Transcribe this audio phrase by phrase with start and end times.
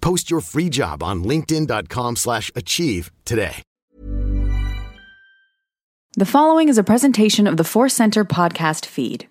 [0.00, 3.62] Post your free job on linkedin.com/achieve slash achieve today.
[6.16, 9.28] The following is a presentation of the Force Center podcast feed.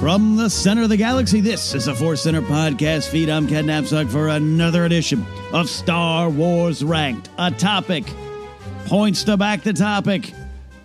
[0.00, 3.28] From the center of the galaxy, this is a Force Center podcast feed.
[3.28, 7.28] I'm Ken Napzok for another edition of Star Wars Ranked.
[7.36, 8.04] A topic,
[8.86, 10.32] points to back the topic.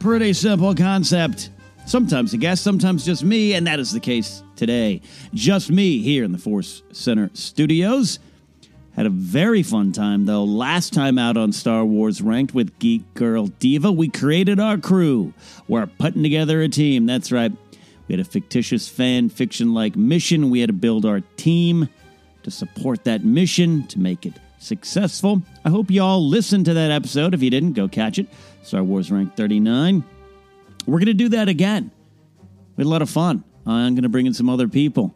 [0.03, 1.49] Pretty simple concept.
[1.85, 4.99] Sometimes a guest, sometimes just me, and that is the case today.
[5.33, 8.19] Just me here in the Force Center studios.
[8.97, 10.43] Had a very fun time, though.
[10.43, 15.33] Last time out on Star Wars Ranked with Geek Girl Diva, we created our crew.
[15.69, 17.05] We're putting together a team.
[17.05, 17.53] That's right.
[18.09, 20.49] We had a fictitious fan fiction like mission.
[20.49, 21.87] We had to build our team
[22.43, 24.33] to support that mission, to make it
[24.63, 25.41] successful.
[25.63, 27.33] I hope you all listened to that episode.
[27.33, 28.27] If you didn't, go catch it.
[28.63, 30.03] Star Wars Rank 39.
[30.85, 31.91] We're going to do that again.
[32.75, 33.43] We had a lot of fun.
[33.65, 35.15] I'm going to bring in some other people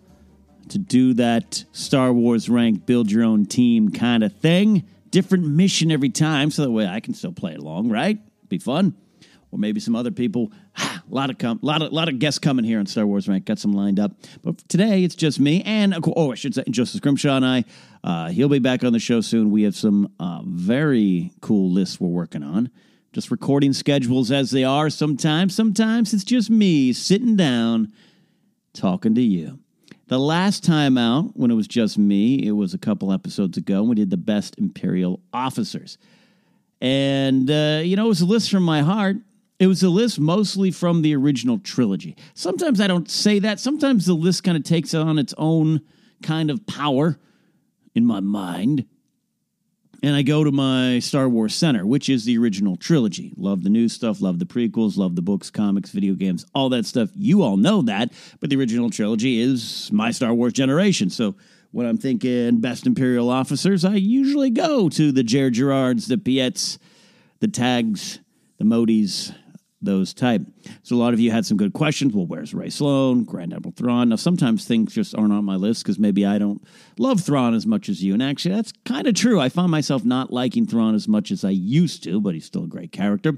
[0.69, 4.85] to do that Star Wars rank, build your own team kind of thing.
[5.09, 8.19] Different mission every time, so that way I can still play along, right?
[8.50, 8.96] Be fun.
[9.52, 10.52] Or maybe some other people.
[10.78, 13.46] a lot of com- lot of lot of guests coming here on Star Wars rank.
[13.46, 14.12] Got some lined up,
[14.44, 17.66] but today it's just me and oh, I should say Joseph Grimshaw and I.
[18.03, 19.52] Uh, he'll be back on the show soon.
[19.52, 22.70] We have some uh, very cool lists we're working on.
[23.14, 24.90] Just recording schedules as they are.
[24.90, 27.91] Sometimes, sometimes it's just me sitting down
[28.73, 29.59] talking to you.
[30.08, 33.79] The last time out, when it was just me, it was a couple episodes ago.
[33.79, 35.97] and We did the best Imperial officers.
[36.79, 39.17] And, uh, you know, it was a list from my heart.
[39.59, 42.15] It was a list mostly from the original trilogy.
[42.35, 43.59] Sometimes I don't say that.
[43.59, 45.81] Sometimes the list kind of takes on its own
[46.21, 47.17] kind of power
[47.95, 48.85] in my mind.
[50.03, 53.33] And I go to my Star Wars Center, which is the original trilogy.
[53.35, 56.85] Love the new stuff, love the prequels, love the books, comics, video games, all that
[56.85, 57.09] stuff.
[57.15, 58.13] You all know that.
[58.39, 61.09] But the original trilogy is my Star Wars generation.
[61.09, 61.35] So
[61.71, 66.77] when I'm thinking best Imperial officers, I usually go to the Jerjerrods, the Piettes,
[67.39, 68.19] the Tagges,
[68.59, 69.33] the Mottis,
[69.82, 70.41] those type.
[70.84, 72.14] So a lot of you had some good questions.
[72.14, 74.09] Well, where's Rae Sloane, Grand Admiral Thrawn?
[74.09, 76.64] Now, sometimes things just aren't on my list because maybe I don't
[76.97, 78.14] love Thrawn as much as you.
[78.14, 79.40] And actually, that's kind of true.
[79.40, 82.64] I find myself not liking Thrawn as much as I used to, but he's still
[82.64, 83.34] a great character.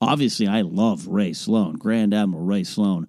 [0.00, 3.06] Obviously, I love Rae Sloane, Grand Admiral Rae Sloane.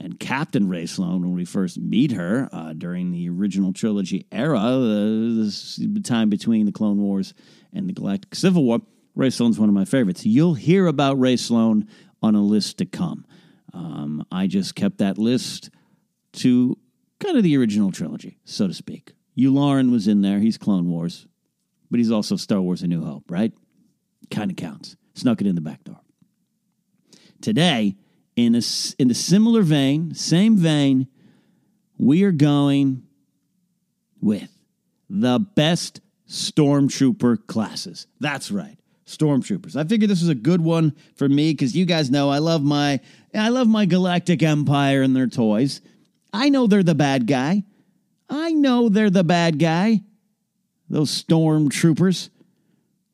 [0.00, 4.58] And Captain Rae Sloane, when we first meet her uh, during the original trilogy era,
[4.60, 7.34] uh, the time between the Clone Wars
[7.72, 8.80] and the Galactic Civil War,
[9.16, 10.24] Rae Sloane's one of my favorites.
[10.24, 11.88] You'll hear about Rae Sloane
[12.22, 13.24] on a list to come.
[13.72, 15.70] Um, I just kept that list
[16.34, 16.78] to
[17.20, 19.12] kind of the original trilogy, so to speak.
[19.36, 20.40] Yularen was in there.
[20.40, 21.26] He's Clone Wars,
[21.90, 23.52] but he's also Star Wars A New Hope, right?
[24.30, 24.96] Kind of counts.
[25.14, 26.00] Snuck it in the back door.
[27.40, 27.96] Today,
[28.36, 28.62] in a,
[28.98, 31.08] in a similar vein, same vein,
[31.98, 33.02] we are going
[34.20, 34.56] with
[35.08, 38.06] the best stormtrooper classes.
[38.20, 38.77] That's right.
[39.08, 39.74] Stormtroopers.
[39.74, 42.62] I figured this was a good one for me because you guys know I love
[42.62, 43.00] my
[43.34, 45.80] I love my Galactic Empire and their toys.
[46.32, 47.64] I know they're the bad guy.
[48.28, 50.02] I know they're the bad guy.
[50.90, 52.28] Those stormtroopers,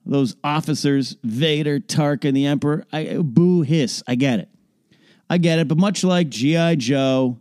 [0.05, 2.85] those officers, Vader, Tarkin, the Emperor.
[2.93, 4.03] I boo hiss.
[4.07, 4.49] I get it.
[5.31, 6.75] I get it, but much like G.I.
[6.77, 7.41] Joe,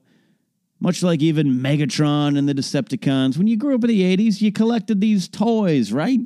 [0.80, 4.52] much like even Megatron and the Decepticons, when you grew up in the 80s, you
[4.52, 6.20] collected these toys, right?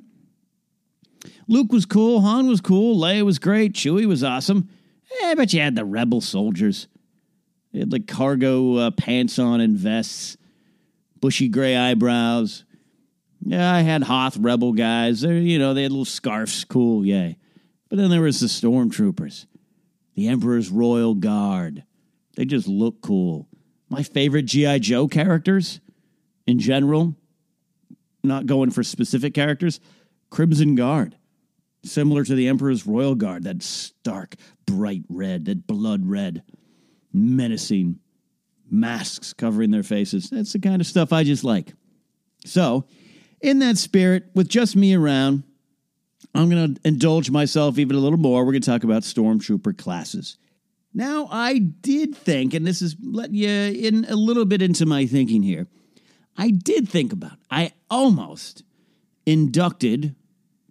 [1.47, 4.69] Luke was cool, Han was cool, Leia was great, Chewie was awesome.
[5.23, 6.87] Eh, but you had the rebel soldiers.
[7.71, 10.37] They had like cargo uh, pants on and vests,
[11.19, 12.65] bushy gray eyebrows.
[13.41, 15.21] Yeah, I had Hoth rebel guys.
[15.21, 16.65] They're, you know, they had little scarves.
[16.65, 17.37] Cool, yay.
[17.89, 19.45] But then there was the stormtroopers
[20.15, 21.83] the Emperor's Royal Guard.
[22.35, 23.47] They just look cool.
[23.87, 24.79] My favorite G.I.
[24.79, 25.79] Joe characters
[26.47, 27.15] in general,
[28.23, 29.79] not going for specific characters,
[30.31, 31.16] Crimson Guard.
[31.87, 34.35] Similar to the Emperor's Royal Guard, that stark,
[34.65, 36.43] bright red, that blood red,
[37.13, 37.99] menacing,
[38.69, 40.29] masks covering their faces.
[40.29, 41.73] That's the kind of stuff I just like.
[42.45, 42.85] So,
[43.41, 45.43] in that spirit, with just me around,
[46.33, 48.45] I'm going to indulge myself even a little more.
[48.45, 50.37] We're going to talk about stormtrooper classes.
[50.93, 55.05] Now, I did think, and this is letting you in a little bit into my
[55.05, 55.67] thinking here.
[56.37, 58.63] I did think about, I almost
[59.25, 60.15] inducted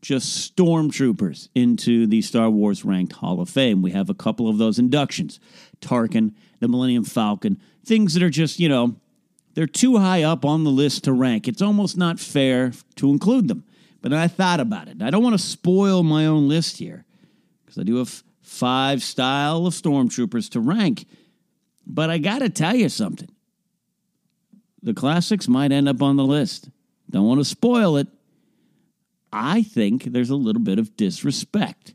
[0.07, 3.83] just stormtroopers into the Star Wars Ranked Hall of Fame.
[3.83, 5.41] We have a couple of those inductions
[5.81, 8.95] Tarkin, the Millennium Falcon, things that are just, you know,
[9.55, 11.49] they're too high up on the list to rank.
[11.49, 13.65] It's almost not fair to include them.
[14.01, 15.03] But I thought about it.
[15.03, 17.05] I don't want to spoil my own list here
[17.65, 21.07] because I do have five style of stormtroopers to rank.
[21.85, 23.29] But I got to tell you something.
[24.85, 26.71] The classics might end up on the list.
[27.11, 28.07] Don't want to spoil it.
[29.39, 31.95] I think there's a little bit of disrespect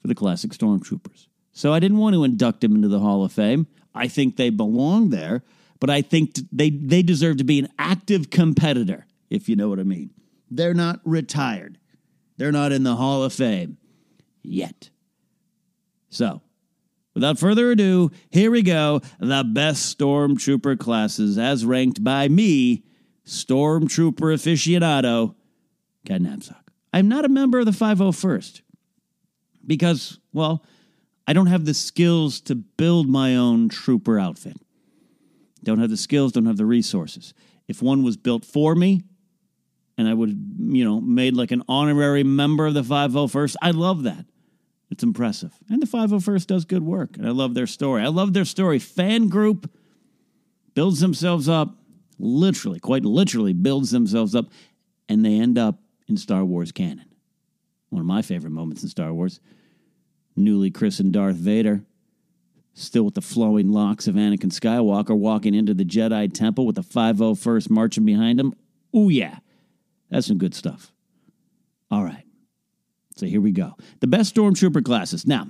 [0.00, 1.26] for the classic stormtroopers.
[1.52, 3.66] So I didn't want to induct them into the Hall of Fame.
[3.94, 5.42] I think they belong there,
[5.80, 9.78] but I think they, they deserve to be an active competitor, if you know what
[9.78, 10.10] I mean.
[10.50, 11.78] They're not retired.
[12.38, 13.76] They're not in the Hall of Fame
[14.42, 14.88] yet.
[16.08, 16.40] So,
[17.12, 19.02] without further ado, here we go.
[19.18, 22.84] The best Stormtrooper classes as ranked by me,
[23.26, 25.34] Stormtrooper aficionado,
[26.06, 26.67] Ken Napzok.
[26.92, 28.62] I'm not a member of the 501st
[29.66, 30.64] because, well,
[31.26, 34.56] I don't have the skills to build my own trooper outfit.
[35.62, 37.34] Don't have the skills, don't have the resources.
[37.66, 39.02] If one was built for me,
[39.98, 43.56] and I would, you know, made like an honorary member of the 501st.
[43.60, 44.24] I love that.
[44.90, 45.52] It's impressive.
[45.68, 47.16] And the 501st does good work.
[47.16, 48.02] And I love their story.
[48.02, 48.78] I love their story.
[48.78, 49.70] Fan group
[50.74, 51.76] builds themselves up,
[52.18, 54.46] literally, quite literally builds themselves up,
[55.08, 57.06] and they end up in Star Wars canon.
[57.90, 59.40] One of my favorite moments in Star Wars.
[60.36, 61.82] Newly christened Darth Vader,
[62.72, 66.82] still with the flowing locks of Anakin Skywalker, walking into the Jedi Temple with the
[66.82, 68.54] 501st marching behind him.
[68.96, 69.38] Ooh, yeah.
[70.10, 70.92] That's some good stuff.
[71.90, 72.24] All right.
[73.16, 73.74] So here we go.
[74.00, 75.26] The best Stormtrooper classes.
[75.26, 75.48] Now,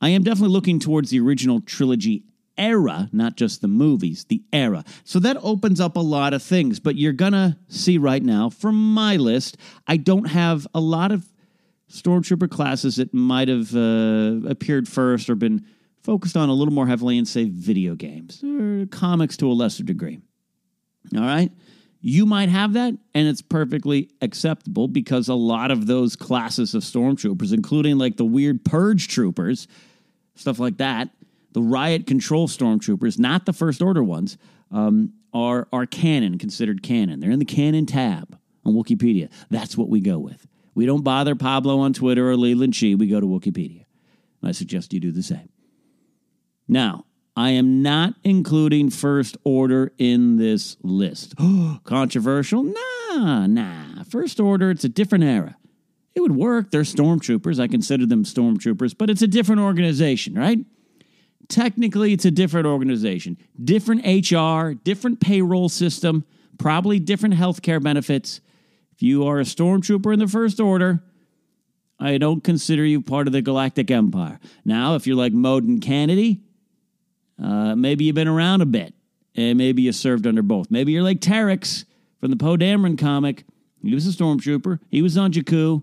[0.00, 2.22] I am definitely looking towards the original trilogy
[2.60, 4.84] era, not just the movies, the era.
[5.02, 6.78] So that opens up a lot of things.
[6.78, 9.56] But you're going to see right now from my list,
[9.88, 11.26] I don't have a lot of
[11.90, 15.66] Stormtrooper classes that might have uh, appeared first or been
[16.02, 19.82] focused on a little more heavily in, say, video games or comics to a lesser
[19.82, 20.20] degree.
[21.16, 21.50] All right.
[22.02, 26.82] You might have that, and it's perfectly acceptable because a lot of those classes of
[26.82, 29.66] stormtroopers, including like the weird purge troopers,
[30.34, 31.10] stuff like that,
[31.52, 34.38] the riot control stormtroopers, not the first order ones,
[34.70, 37.20] um, are are canon, considered canon.
[37.20, 39.30] They're in the canon tab on Wikipedia.
[39.50, 40.46] That's what we go with.
[40.74, 42.94] We don't bother Pablo on Twitter or Leland Chee.
[42.94, 43.84] We go to Wikipedia.
[44.42, 45.48] I suggest you do the same.
[46.66, 47.04] Now,
[47.36, 51.34] I am not including First Order in this list.
[51.84, 52.62] Controversial?
[52.62, 54.04] Nah, nah.
[54.04, 55.56] First Order, it's a different era.
[56.14, 56.70] It would work.
[56.70, 57.60] They're stormtroopers.
[57.60, 60.58] I consider them stormtroopers, but it's a different organization, right?
[61.50, 63.36] Technically, it's a different organization.
[63.62, 66.24] Different HR, different payroll system,
[66.58, 68.40] probably different healthcare benefits.
[68.94, 71.02] If you are a stormtrooper in the First Order,
[71.98, 74.38] I don't consider you part of the Galactic Empire.
[74.64, 76.40] Now, if you're like Moden Canady,
[77.42, 78.94] uh, maybe you've been around a bit,
[79.34, 80.70] and maybe you served under both.
[80.70, 81.84] Maybe you're like Terex
[82.20, 83.44] from the Poe Dameron comic.
[83.82, 84.78] He was a stormtrooper.
[84.88, 85.82] He was on Jakku.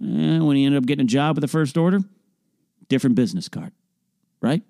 [0.00, 2.00] And when he ended up getting a job with the First Order,
[2.88, 3.72] different business card,
[4.40, 4.62] right?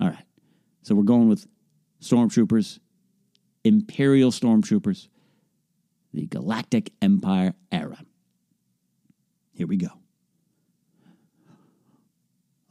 [0.00, 0.24] All right.
[0.82, 1.46] So we're going with
[2.00, 2.78] stormtroopers,
[3.64, 5.08] Imperial stormtroopers,
[6.14, 7.98] the Galactic Empire era.
[9.52, 9.88] Here we go.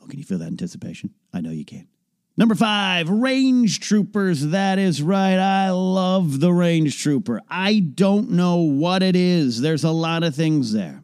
[0.02, 1.14] Oh, can you feel that anticipation?
[1.32, 1.88] I know you can.
[2.36, 4.48] Number five, range troopers.
[4.48, 5.38] That is right.
[5.38, 7.42] I love the range trooper.
[7.50, 9.62] I don't know what it is.
[9.62, 11.04] There's a lot of things there.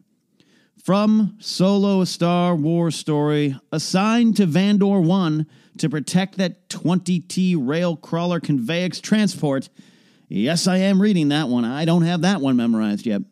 [0.86, 5.44] From Solo, a Star Wars story, assigned to Vandor 1
[5.78, 9.68] to protect that 20T rail crawler conveyex transport.
[10.28, 11.64] Yes, I am reading that one.
[11.64, 13.22] I don't have that one memorized yet.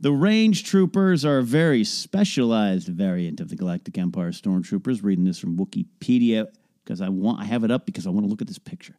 [0.00, 5.04] The range troopers are a very specialized variant of the Galactic Empire stormtroopers.
[5.04, 6.48] Reading this from Wikipedia
[6.82, 8.96] because I want I have it up because I want to look at this picture.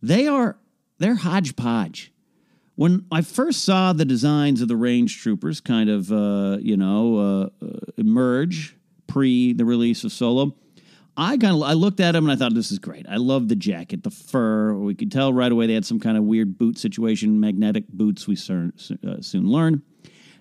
[0.00, 0.56] They are
[0.96, 2.11] they're hodgepodge.
[2.82, 7.16] When I first saw the designs of the range troopers kind of uh, you know
[7.16, 10.56] uh, uh, emerge pre the release of Solo,
[11.16, 13.06] I kind of I looked at them and I thought this is great.
[13.08, 14.74] I love the jacket, the fur.
[14.74, 18.26] We could tell right away they had some kind of weird boot situation, magnetic boots.
[18.26, 18.72] We soon,
[19.06, 19.82] uh, soon learn.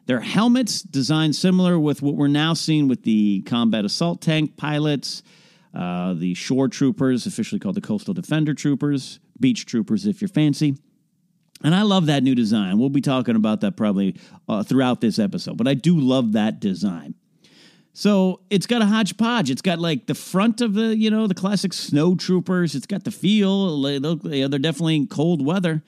[0.07, 5.21] Their helmets designed similar with what we're now seeing with the combat assault tank pilots
[5.75, 10.75] uh, the shore troopers, officially called the coastal defender troopers, beach troopers if you're fancy.
[11.63, 12.79] And I love that new design.
[12.79, 14.15] We'll be talking about that probably
[14.49, 17.15] uh, throughout this episode, but I do love that design.
[17.93, 19.49] So it's got a hodgepodge.
[19.51, 22.73] It's got like the front of the, you know, the classic snow troopers.
[22.73, 23.81] It's got the feel.
[23.81, 25.83] They're definitely in cold weather.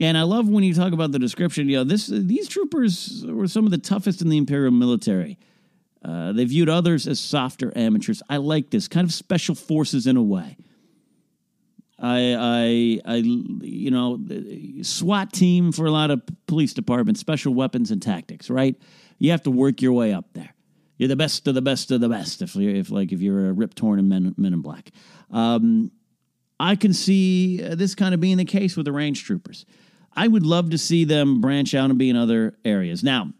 [0.00, 1.68] And I love when you talk about the description.
[1.68, 5.38] You know, this these troopers were some of the toughest in the Imperial military.
[6.04, 8.22] Uh, they viewed others as softer amateurs.
[8.28, 10.56] I like this kind of special forces in a way.
[11.98, 14.18] I, I, I, you know,
[14.82, 18.50] SWAT team for a lot of police departments, special weapons and tactics.
[18.50, 18.76] Right?
[19.18, 20.54] You have to work your way up there.
[20.98, 22.42] You're the best of the best of the best.
[22.42, 24.90] If you're, if like if you're a Rip Torn and Men, Men in Black,
[25.30, 25.90] um,
[26.58, 29.66] I can see this kind of being the case with the range troopers.
[30.14, 33.04] I would love to see them branch out and be in other areas.
[33.04, 33.32] Now,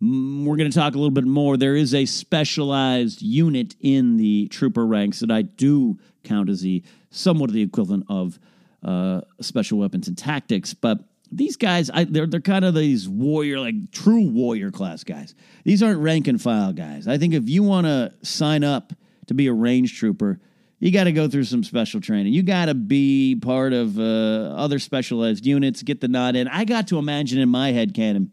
[0.00, 1.56] we're going to talk a little bit more.
[1.56, 6.84] There is a specialized unit in the trooper ranks that I do count as the
[7.10, 8.38] somewhat of the equivalent of
[8.82, 10.98] uh, special weapons and tactics, but
[11.30, 15.34] these guys, I, they're they're kind of these warrior, like true warrior class guys.
[15.64, 17.06] These aren't rank and file guys.
[17.06, 18.92] I think if you want to sign up
[19.26, 20.40] to be a range trooper,
[20.78, 22.32] you got to go through some special training.
[22.32, 26.48] You got to be part of uh, other specialized units, get the nod in.
[26.48, 28.30] I got to imagine in my head canon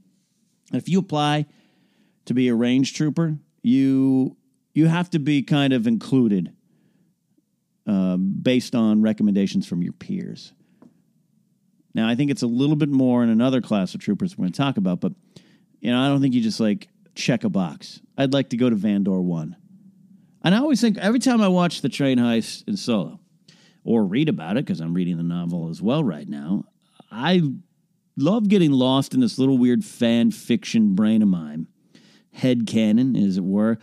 [0.74, 1.46] if you apply
[2.26, 4.38] to be a range trooper, you
[4.74, 6.55] you have to be kind of included
[7.88, 10.54] um, based on recommendations from your peers.
[11.94, 14.52] Now, I think it's a little bit more in another class of troopers we're going
[14.52, 15.14] to talk about, but
[15.80, 18.02] you know, I don't think you just like check a box.
[18.18, 19.56] I'd like to go to Vandor one,
[20.44, 23.20] and I always think every time I watch the train heist in Solo,
[23.84, 26.66] or read about it because I'm reading the novel as well right now,
[27.12, 27.42] I
[28.18, 31.68] love getting lost in this little weird fan fiction brain of mine,
[32.34, 33.78] head canon, as it were,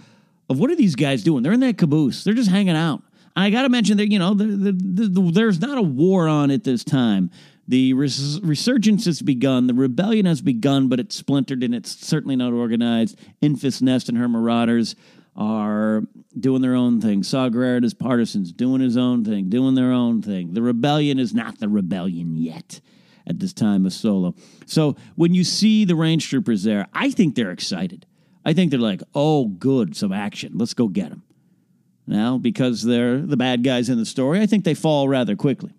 [0.48, 1.42] of what are these guys doing?
[1.42, 2.24] They're in that caboose.
[2.24, 3.02] They're just hanging out.
[3.34, 4.72] I got to mention that, you know, the, the,
[5.08, 7.30] the, there's not a war on at this time.
[7.68, 9.66] The res- resurgence has begun.
[9.66, 13.18] The rebellion has begun, but it's splintered and it's certainly not organized.
[13.40, 14.94] Enfys Nest and her marauders
[15.34, 16.02] are
[16.38, 17.22] doing their own thing.
[17.22, 20.52] Saw and his partisans doing his own thing, doing their own thing.
[20.52, 22.80] The rebellion is not the rebellion yet
[23.26, 24.34] at this time of solo.
[24.66, 28.04] So when you see the range troopers there, I think they're excited.
[28.44, 30.52] I think they're like, oh, good, some action.
[30.56, 31.22] Let's go get them.
[32.06, 35.72] Now, because they're the bad guys in the story, I think they fall rather quickly.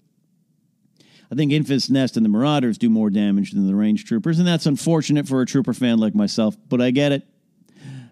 [1.31, 4.47] I think Enfys Nest and the Marauders do more damage than the range troopers, and
[4.47, 7.27] that's unfortunate for a trooper fan like myself, but I get it.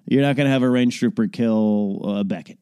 [0.07, 2.57] You're not going to have a range trooper kill uh, Beckett.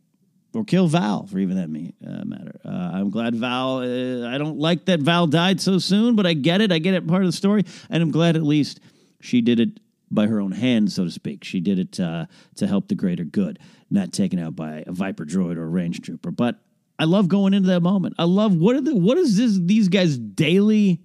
[0.54, 2.60] or kill Val for even that uh, matter.
[2.64, 3.78] Uh, I'm glad Val.
[3.78, 6.72] Uh, I don't like that Val died so soon, but I get it.
[6.72, 7.08] I get it.
[7.08, 8.82] Part of the story, and I'm glad at least
[9.22, 9.80] she did it
[10.12, 11.44] by her own hand, so to speak.
[11.44, 12.26] She did it uh,
[12.56, 16.02] to help the greater good, not taken out by a Viper droid or a range
[16.02, 16.32] trooper.
[16.32, 16.60] But
[16.98, 18.16] I love going into that moment.
[18.20, 21.00] I love what are the what is this these guys' daily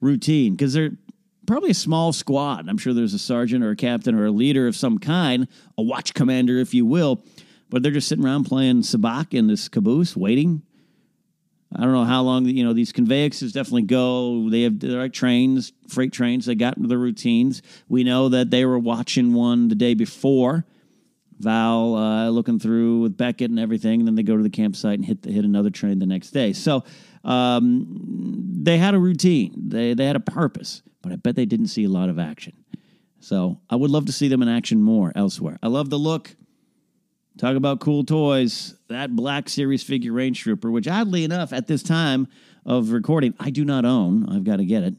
[0.00, 0.92] routine because they're
[1.46, 2.68] probably a small squad.
[2.68, 5.46] I'm sure there's a sergeant or a captain or a leader of some kind,
[5.78, 7.22] a watch commander, if you will
[7.68, 10.62] but they're just sitting around playing sabacc in this caboose, waiting.
[11.74, 14.48] I don't know how long you know these conveyances definitely go.
[14.48, 16.46] They have like trains, freight trains.
[16.46, 17.60] They got into the routines.
[17.88, 20.64] We know that they were watching one the day before.
[21.38, 24.98] Val uh, looking through with Beckett and everything, and then they go to the campsite
[24.98, 26.52] and hit the, hit another train the next day.
[26.52, 26.84] So
[27.24, 29.52] um, they had a routine.
[29.68, 32.54] They they had a purpose, but I bet they didn't see a lot of action.
[33.20, 35.58] So I would love to see them in action more elsewhere.
[35.62, 36.36] I love the look.
[37.38, 38.74] Talk about cool toys.
[38.88, 42.28] That Black Series figure Range Trooper, which oddly enough, at this time
[42.64, 44.28] of recording, I do not own.
[44.28, 44.94] I've got to get it.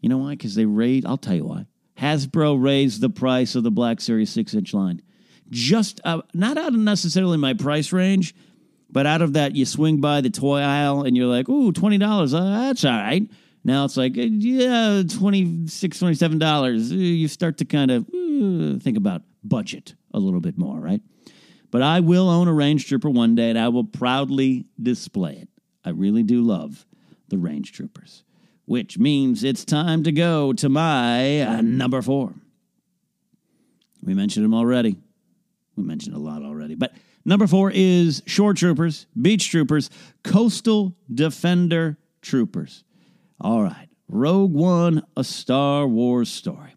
[0.00, 0.30] You know why?
[0.30, 1.66] Because they raised, I'll tell you why.
[1.98, 5.02] Hasbro raised the price of the Black Series 6 inch line.
[5.50, 8.34] Just uh, not out of necessarily my price range,
[8.90, 12.34] but out of that, you swing by the toy aisle and you're like, ooh, $20.
[12.34, 13.28] Uh, that's all right.
[13.64, 16.90] Now it's like, uh, yeah, $26, $27.
[16.90, 21.00] Uh, you start to kind of uh, think about budget a little bit more, right?
[21.70, 25.48] But I will own a Range Trooper one day and I will proudly display it.
[25.84, 26.84] I really do love
[27.28, 28.24] the Range Troopers,
[28.66, 32.34] which means it's time to go to my uh, number four.
[34.02, 34.96] We mentioned them already.
[35.76, 36.74] We mentioned a lot already.
[36.74, 36.92] But
[37.24, 39.90] number four is Shore Troopers, Beach Troopers,
[40.22, 42.84] Coastal Defender Troopers.
[43.40, 43.88] All right.
[44.08, 46.74] Rogue One, a Star Wars story.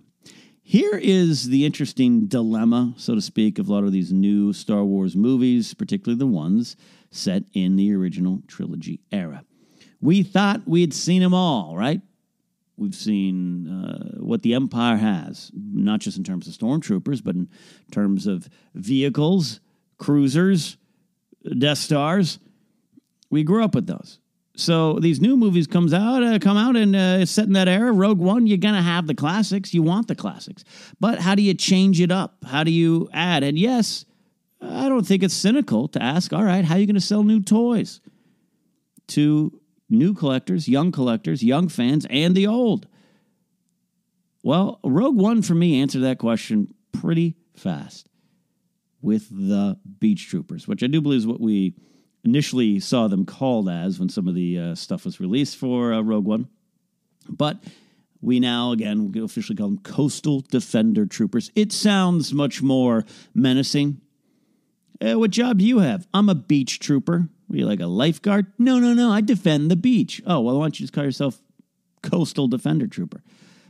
[0.68, 4.84] Here is the interesting dilemma, so to speak, of a lot of these new Star
[4.84, 6.76] Wars movies, particularly the ones
[7.12, 9.44] set in the original trilogy era.
[10.02, 12.02] We thought we had seen them all, right?
[12.78, 17.50] We've seen uh, what the Empire has, not just in terms of stormtroopers, but in
[17.92, 19.62] terms of vehicles,
[19.98, 20.78] cruisers,
[21.58, 22.40] Death Stars.
[23.30, 24.20] We grew up with those.
[24.58, 27.92] So these new movies comes out, uh, come out, and uh, set in that era.
[27.92, 29.74] Rogue One, you're gonna have the classics.
[29.74, 30.64] You want the classics,
[31.00, 32.38] but how do you change it up?
[32.46, 33.44] How do you add?
[33.44, 34.06] And yes,
[34.62, 36.32] I don't think it's cynical to ask.
[36.32, 38.00] All right, how are you to sell new toys
[39.08, 42.88] to new collectors, young collectors, young fans, and the old?
[44.44, 48.10] Well, Rogue One for me answered that question pretty fast
[49.02, 51.76] with the Beach Troopers, which I do believe is what we
[52.24, 56.02] initially saw them called as when some of the uh, stuff was released for uh,
[56.02, 56.48] Rogue One.
[57.30, 57.64] But
[58.22, 61.52] we now, again, officially call them Coastal Defender Troopers.
[61.56, 64.02] It sounds much more menacing.
[65.00, 66.08] Uh, what job do you have?
[66.14, 67.30] I'm a beach trooper.
[67.52, 68.48] Are you like a lifeguard?
[68.58, 69.12] No, no, no.
[69.12, 70.22] I defend the beach.
[70.26, 71.42] Oh, well, why don't you just call yourself
[72.02, 73.24] Coastal Defender Trooper?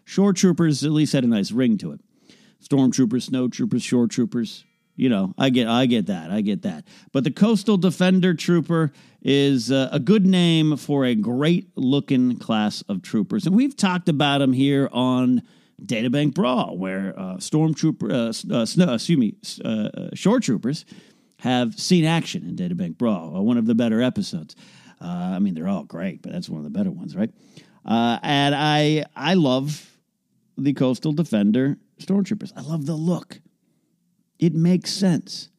[0.05, 2.01] Shore Troopers at least had a nice ring to it.
[2.63, 4.63] Stormtroopers, Snow Troopers, Shore Troopers,
[4.95, 6.85] you know, I get, I get that, I get that.
[7.11, 12.81] But the Coastal Defender Trooper is uh, a good name for a great looking class
[12.87, 15.41] of troopers, and we've talked about them here on
[15.83, 20.85] Databank Brawl, where uh, stormtrooper, uh, uh, snow, excuse me, uh, uh, shore troopers
[21.45, 24.55] have seen action in Databank Brawl, uh, one of the better episodes.
[24.99, 27.29] I mean, they're all great, but that's one of the better ones, right?
[27.85, 29.95] and I, I love
[30.57, 32.51] the Coastal Defender Stormtroopers.
[32.55, 33.39] I love the look.
[34.39, 35.49] It makes sense.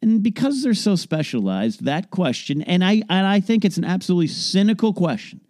[0.00, 4.28] And because they're so specialized, that question, and I, and I think it's an absolutely
[4.28, 5.42] cynical question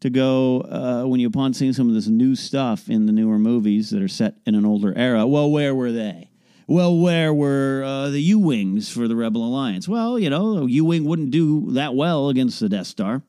[0.00, 3.38] to go uh, when you upon seeing some of this new stuff in the newer
[3.38, 5.26] movies that are set in an older era.
[5.26, 6.30] Well, where were they?
[6.68, 9.88] Well, where were uh, the U wings for the Rebel Alliance?
[9.88, 13.22] Well, you know, U wing wouldn't do that well against the Death Star,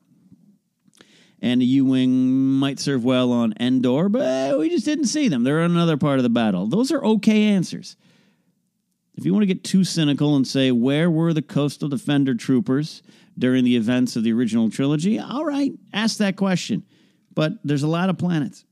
[1.40, 5.44] and the U wing might serve well on Endor, but we just didn't see them.
[5.44, 6.66] They're another part of the battle.
[6.66, 7.96] Those are okay answers.
[9.16, 13.02] If you want to get too cynical and say, where were the Coastal Defender troopers
[13.36, 15.18] during the events of the original trilogy?
[15.18, 16.84] All right, ask that question.
[17.34, 18.64] But there's a lot of planets.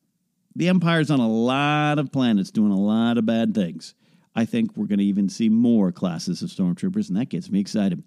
[0.57, 3.95] The Empire's on a lot of planets doing a lot of bad things.
[4.37, 7.59] I think we're going to even see more classes of stormtroopers, and that gets me
[7.59, 8.05] excited.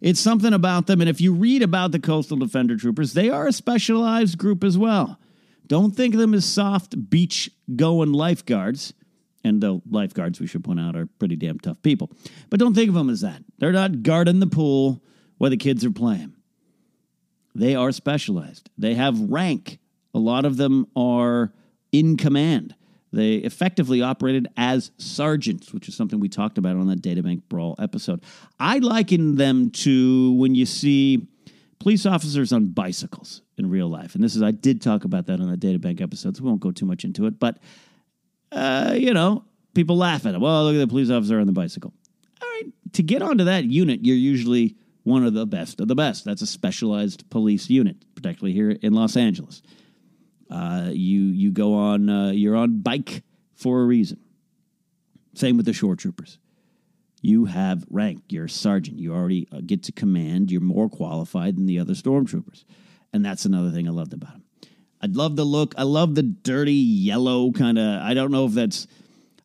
[0.00, 3.46] It's something about them, and if you read about the Coastal Defender troopers, they are
[3.46, 5.20] a specialized group as well.
[5.66, 8.94] Don't think of them as soft beach going lifeguards.
[9.44, 12.10] And the lifeguards, we should point out, are pretty damn tough people.
[12.48, 13.42] But don't think of them as that.
[13.58, 15.02] They're not guarding the pool
[15.38, 16.34] while the kids are playing.
[17.54, 19.78] They are specialized, they have rank.
[20.14, 21.52] A lot of them are
[21.90, 22.74] in command.
[23.12, 27.74] They effectively operated as sergeants, which is something we talked about on that Databank Brawl
[27.78, 28.22] episode.
[28.58, 31.28] I liken them to when you see
[31.78, 34.14] police officers on bicycles in real life.
[34.14, 36.60] And this is, I did talk about that on the Databank episode, so we won't
[36.60, 37.38] go too much into it.
[37.38, 37.58] But,
[38.50, 39.44] uh, you know,
[39.74, 40.40] people laugh at it.
[40.40, 41.92] Well, look at the police officer on the bicycle.
[42.40, 45.94] All right, to get onto that unit, you're usually one of the best of the
[45.94, 46.24] best.
[46.24, 49.60] That's a specialized police unit, particularly here in Los Angeles.
[50.52, 53.22] Uh, you you go on uh, you're on bike
[53.54, 54.20] for a reason.
[55.34, 56.38] Same with the shore troopers.
[57.22, 58.22] You have rank.
[58.28, 58.98] You're a sergeant.
[58.98, 60.50] You already uh, get to command.
[60.50, 62.64] You're more qualified than the other stormtroopers,
[63.14, 64.44] and that's another thing I loved about them.
[65.00, 65.74] I love the look.
[65.78, 68.02] I love the dirty yellow kind of.
[68.02, 68.86] I don't know if that's.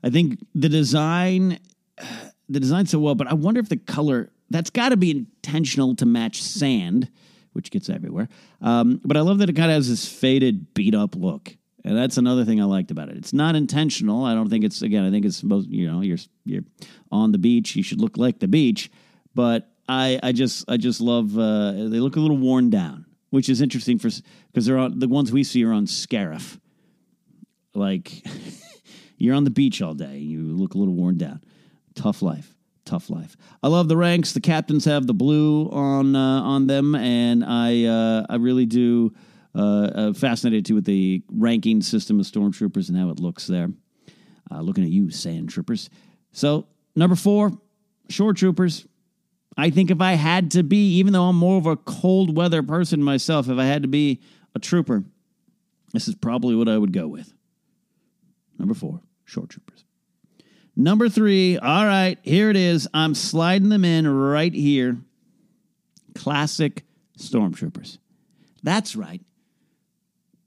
[0.03, 1.59] I think the design,
[2.49, 5.95] the design so well, but I wonder if the color that's got to be intentional
[5.95, 7.09] to match sand
[7.57, 8.29] which gets everywhere.
[8.61, 11.57] Um, but I love that it kind of has this faded, beat up look.
[11.83, 13.17] And that's another thing I liked about it.
[13.17, 14.23] It's not intentional.
[14.23, 15.03] I don't think it's again.
[15.03, 15.69] I think it's supposed.
[15.69, 16.63] You know, you're you're
[17.11, 17.75] on the beach.
[17.75, 18.91] You should look like the beach.
[19.33, 21.37] But I I just I just love.
[21.37, 24.09] Uh, they look a little worn down, which is interesting for
[24.51, 26.59] because they're on the ones we see are on Scarif.
[27.73, 28.21] Like
[29.17, 30.17] you're on the beach all day.
[30.17, 31.41] You look a little worn down.
[31.95, 32.56] Tough life
[32.87, 33.37] tough life.
[33.61, 34.33] I love the ranks.
[34.33, 39.13] The captains have the blue on uh, on them, and I uh, I really do
[39.53, 43.69] uh, uh fascinated too with the ranking system of stormtroopers and how it looks there.
[44.49, 45.89] Uh, looking at you, sand troopers.
[46.31, 47.51] So number four,
[48.09, 48.87] shore troopers.
[49.57, 52.61] I think if I had to be, even though I'm more of a cold weather
[52.61, 54.21] person myself, if I had to be
[54.55, 55.03] a trooper,
[55.93, 57.33] this is probably what I would go with.
[58.59, 59.83] Number four, shore troopers.
[60.79, 62.87] Number three, all right, here it is.
[62.93, 64.97] I'm sliding them in right here.
[66.13, 66.83] Classic
[67.17, 67.97] Stormtroopers.
[68.61, 69.21] That's right.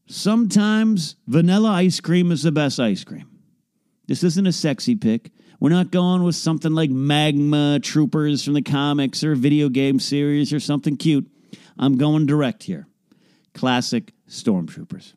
[0.06, 3.28] Sometimes vanilla ice cream is the best ice cream.
[4.06, 5.32] This isn't a sexy pick.
[5.58, 10.52] We're not going with something like Magma Troopers from the comics or video game series
[10.52, 11.28] or something cute.
[11.76, 12.86] I'm going direct here.
[13.52, 15.14] Classic Stormtroopers.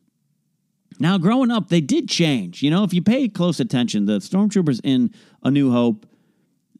[0.98, 2.62] Now, growing up, they did change.
[2.62, 6.06] You know, if you pay close attention, the stormtroopers in A New Hope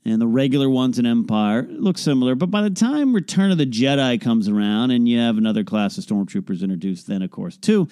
[0.04, 2.34] and the regular ones in Empire look similar.
[2.34, 5.98] But by the time Return of the Jedi comes around and you have another class
[5.98, 7.88] of stormtroopers introduced, then, of course, too.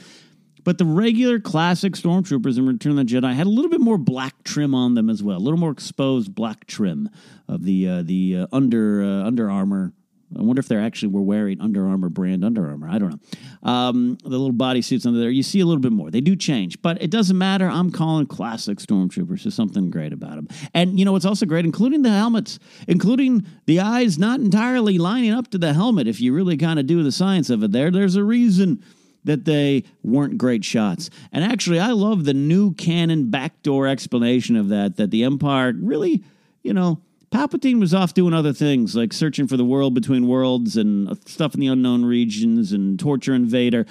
[0.64, 3.98] But the regular classic stormtroopers in Return of the Jedi had a little bit more
[3.98, 7.10] black trim on them as well, a little more exposed black trim
[7.48, 9.92] of the uh, the uh, under uh, under armor
[10.38, 12.88] I wonder if they're actually were wearing Under Armour brand Under Armour.
[12.88, 13.70] I don't know.
[13.70, 16.10] Um, the little body suits under there, you see a little bit more.
[16.10, 17.68] They do change, but it doesn't matter.
[17.68, 19.44] I'm calling classic Stormtroopers.
[19.44, 20.48] There's something great about them.
[20.74, 25.32] And you know what's also great, including the helmets, including the eyes not entirely lining
[25.32, 26.08] up to the helmet.
[26.08, 28.82] If you really kind of do the science of it, there, there's a reason
[29.24, 31.10] that they weren't great shots.
[31.30, 34.96] And actually, I love the new canon backdoor explanation of that.
[34.96, 36.24] That the Empire really,
[36.62, 37.00] you know
[37.32, 41.14] Palpatine was off doing other things, like searching for the world between worlds and uh,
[41.26, 43.86] stuff in the unknown regions and torture Vader.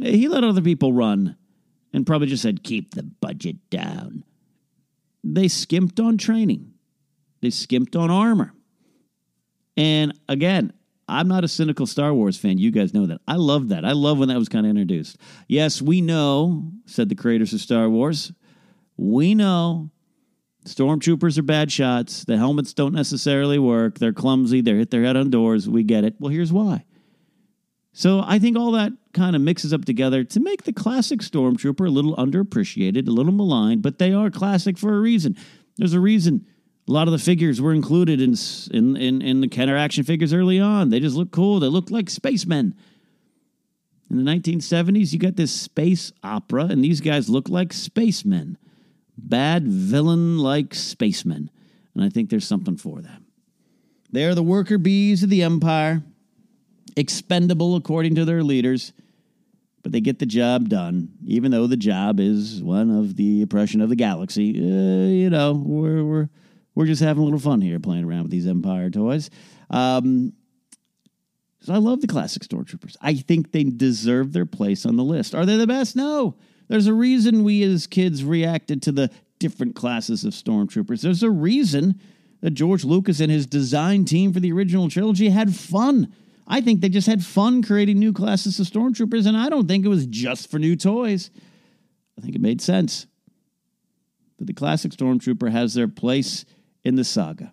[0.00, 1.36] He let other people run
[1.92, 4.24] and probably just said, keep the budget down.
[5.24, 6.74] They skimped on training,
[7.42, 8.52] they skimped on armor.
[9.76, 10.72] And again,
[11.08, 12.58] I'm not a cynical Star Wars fan.
[12.58, 13.20] You guys know that.
[13.28, 13.84] I love that.
[13.84, 15.18] I love when that was kind of introduced.
[15.48, 18.32] Yes, we know, said the creators of Star Wars,
[18.96, 19.90] we know
[20.66, 22.24] Stormtroopers are bad shots.
[22.24, 23.98] The helmets don't necessarily work.
[23.98, 24.60] They're clumsy.
[24.60, 25.68] They hit their head on doors.
[25.68, 26.16] We get it.
[26.18, 26.84] Well, here's why.
[27.92, 31.86] So I think all that kind of mixes up together to make the classic Stormtrooper
[31.86, 35.36] a little underappreciated, a little maligned, but they are classic for a reason.
[35.78, 36.46] There's a reason
[36.88, 38.34] a lot of the figures were included in
[38.70, 40.90] in in, in the Kenner action figures early on.
[40.90, 41.60] They just look cool.
[41.60, 42.74] They look like spacemen.
[44.08, 48.56] In the 1970s, you got this space opera, and these guys look like spacemen
[49.16, 51.50] bad villain like spacemen.
[51.94, 53.22] And I think there's something for that.
[54.12, 56.02] They are the worker bees of the Empire,
[56.96, 58.92] expendable according to their leaders,
[59.82, 63.80] but they get the job done, even though the job is one of the oppression
[63.80, 64.50] of the galaxy.
[64.56, 66.28] Uh, you know, we're, we're,
[66.74, 69.30] we're just having a little fun here playing around with these Empire toys.
[69.70, 70.32] Um,
[71.60, 72.96] so I love the classic Stormtroopers.
[73.00, 75.34] I think they deserve their place on the list.
[75.34, 75.96] Are they the best?
[75.96, 76.36] No.
[76.68, 81.02] There's a reason we as kids reacted to the different classes of stormtroopers.
[81.02, 82.00] There's a reason
[82.40, 86.12] that George Lucas and his design team for the original trilogy had fun.
[86.46, 89.84] I think they just had fun creating new classes of stormtroopers, and I don't think
[89.84, 91.30] it was just for new toys.
[92.18, 93.06] I think it made sense.
[94.38, 96.44] But the classic stormtrooper has their place
[96.84, 97.52] in the saga.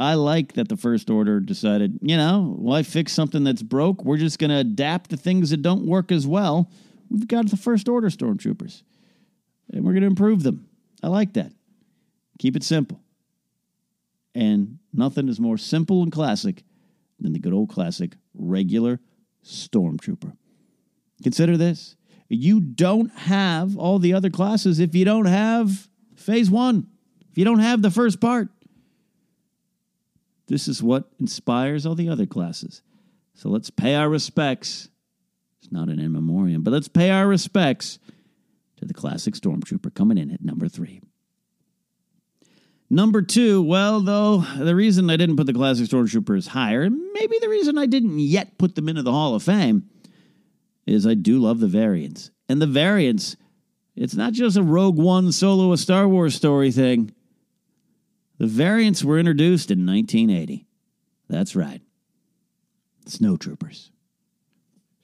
[0.00, 4.04] I like that the First Order decided, you know, why fix something that's broke?
[4.04, 6.70] We're just going to adapt the things that don't work as well
[7.10, 8.82] we've got the First Order stormtroopers.
[9.72, 10.68] and we're going to improve them.
[11.02, 11.52] I like that.
[12.38, 13.00] Keep it simple.
[14.34, 16.62] And nothing is more simple and classic
[17.20, 19.00] than the good old classic regular
[19.44, 20.36] Stormtrooper.
[21.22, 21.96] Consider this
[22.28, 26.86] you don't have all the other classes if you don't have phase one,
[27.30, 28.48] if you don't have the first part.
[30.46, 32.82] This is what inspires all the other classes.
[33.34, 34.88] So let's pay our respects.
[35.60, 37.98] It's not an in memoriam, but let's pay our respects
[38.76, 41.00] to the classic Stormtrooper coming in at number three.
[42.90, 47.36] Number two, well, though, the reason I didn't put the classic Stormtroopers higher, and maybe
[47.38, 49.90] the reason I didn't yet put them into the Hall of Fame,
[50.86, 52.30] is I do love the variants.
[52.48, 53.36] And the variants,
[53.94, 57.12] it's not just a Rogue One solo a Star Wars story thing.
[58.38, 60.66] The variants were introduced in 1980.
[61.28, 61.82] That's right.
[63.04, 63.90] Snow troopers.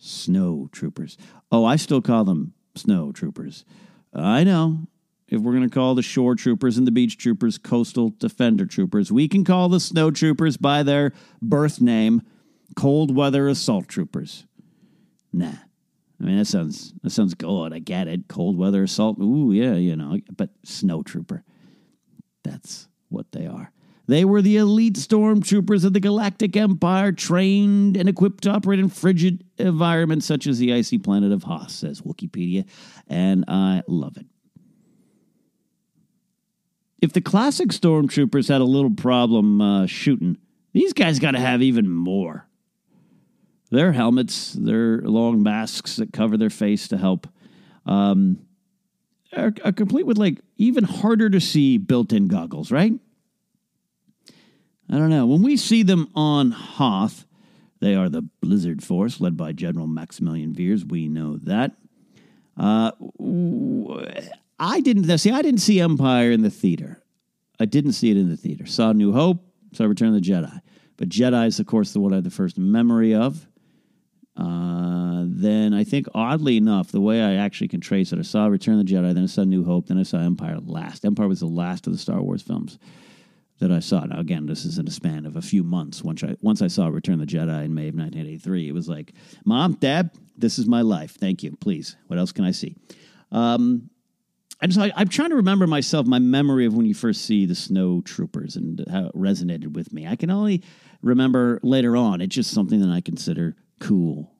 [0.06, 1.16] Snow troopers.
[1.50, 3.64] Oh, I still call them snow troopers.
[4.12, 4.80] I know.
[5.28, 9.10] If we're going to call the shore troopers and the beach troopers coastal defender troopers,
[9.10, 12.20] we can call the snow troopers by their birth name
[12.76, 14.44] cold weather assault troopers.
[15.32, 15.54] Nah.
[16.20, 17.72] I mean, that sounds that sounds good.
[17.72, 18.28] I get it.
[18.28, 19.18] Cold weather assault.
[19.18, 20.18] Ooh, yeah, you know.
[20.36, 21.44] But snow trooper.
[22.44, 23.72] That's what they are.
[24.06, 28.90] They were the elite stormtroopers of the Galactic Empire, trained and equipped to operate in
[28.90, 32.66] frigid environments such as the icy planet of Hoth, says Wikipedia,
[33.08, 34.26] and I love it.
[37.00, 40.36] If the classic stormtroopers had a little problem uh, shooting,
[40.72, 42.46] these guys got to have even more.
[43.70, 47.26] Their helmets, their long masks that cover their face to help,
[47.86, 48.38] um,
[49.36, 52.92] are, are complete with like even harder to see built in goggles, right?
[54.90, 55.26] I don't know.
[55.26, 57.26] When we see them on Hoth,
[57.80, 60.84] they are the Blizzard Force, led by General Maximilian Veers.
[60.84, 61.72] We know that.
[62.56, 62.92] Uh,
[64.58, 65.30] I didn't see.
[65.30, 67.02] I didn't see Empire in the theater.
[67.58, 68.66] I didn't see it in the theater.
[68.66, 69.44] Saw New Hope.
[69.72, 70.60] Saw Return of the Jedi.
[70.96, 73.46] But Jedi is, of course, the one I had the first memory of.
[74.36, 78.46] Uh, then I think, oddly enough, the way I actually can trace it, I saw
[78.46, 81.04] Return of the Jedi, then I saw New Hope, then I saw Empire last.
[81.04, 82.78] Empire was the last of the Star Wars films
[83.60, 84.04] that I saw.
[84.04, 86.02] Now, again, this is in a span of a few months.
[86.02, 89.12] Once I once I saw Return the Jedi in May of 1983, it was like,
[89.44, 91.12] Mom, Dad, this is my life.
[91.12, 91.56] Thank you.
[91.56, 92.76] Please, what else can I see?
[93.30, 93.90] Um,
[94.60, 97.54] I'm just, I'm trying to remember myself, my memory of when you first see the
[97.54, 100.06] Snow Troopers and how it resonated with me.
[100.06, 100.62] I can only
[101.02, 102.20] remember later on.
[102.20, 104.32] It's just something that I consider cool.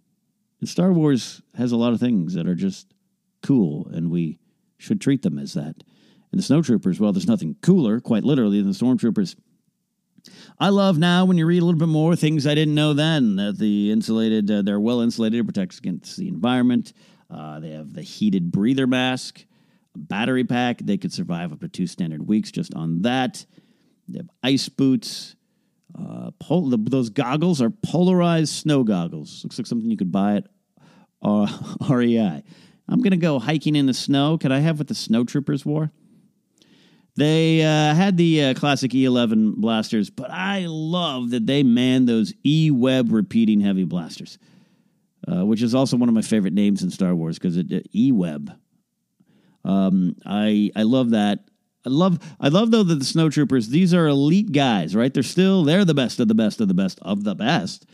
[0.61, 2.87] And Star Wars has a lot of things that are just
[3.43, 4.39] cool, and we
[4.79, 5.83] should treat them as that.
[6.35, 9.37] And the snowtroopers, well, there's nothing cooler, quite literally, than the stormtroopers.
[10.59, 13.37] I love now when you read a little bit more things I didn't know then
[13.37, 16.93] that the insulated, uh, they're well insulated, it protects against the environment.
[17.31, 19.47] Uh, they have the heated breather mask,
[19.95, 20.79] a battery pack.
[20.79, 23.47] They could survive up to two standard weeks just on that.
[24.09, 25.37] They have ice boots.
[25.97, 29.45] Uh, pol- the, those goggles are polarized snow goggles.
[29.45, 30.49] Looks like something you could buy at
[31.23, 32.43] REI.
[32.89, 34.37] I'm to go hiking in the snow.
[34.37, 35.93] Could I have what the snowtroopers wore?
[37.17, 42.33] They uh, had the uh, classic E11 blasters, but I love that they manned those
[42.45, 44.39] E Web repeating heavy blasters,
[45.31, 48.11] uh, which is also one of my favorite names in Star Wars because it E
[48.11, 48.53] Web.
[49.65, 51.49] Um, I I love that.
[51.87, 55.15] I love I love though that the snowtroopers these are elite guys, right?
[55.15, 57.87] They're still they're the best of the best of the best of the best,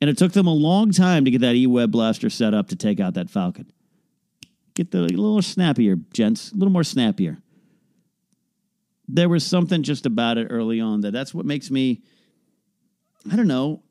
[0.00, 2.68] and it took them a long time to get that E Web blaster set up
[2.68, 3.72] to take out that Falcon.
[4.74, 7.41] Get the a little snappier, gents, a little more snappier
[9.08, 12.02] there was something just about it early on that that's what makes me
[13.30, 13.82] i don't know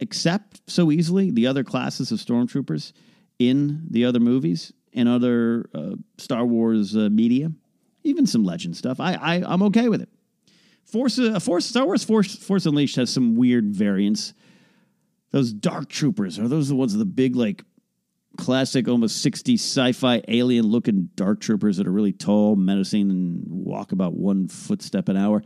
[0.00, 2.92] accept so easily the other classes of stormtroopers
[3.38, 7.50] in the other movies and other uh, star wars uh, media
[8.08, 9.00] even some legend stuff.
[9.00, 10.08] I, I i'm okay with it.
[10.84, 14.34] Force uh, force star wars force force unleashed has some weird variants.
[15.30, 17.62] Those dark troopers are those the ones with the big like
[18.38, 23.42] classic, almost 60s sci fi alien looking dark troopers that are really tall, menacing, and
[23.46, 25.42] walk about one footstep an hour.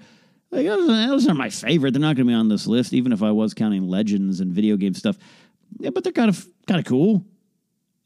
[0.50, 1.92] Like, those, those are my favorite.
[1.92, 4.52] They're not going to be on this list, even if I was counting legends and
[4.52, 5.16] video game stuff.
[5.80, 7.24] Yeah, but they're kind of kind of cool.